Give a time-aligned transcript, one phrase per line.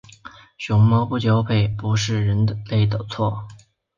[0.57, 3.45] 熊猫不交配不是人类的错。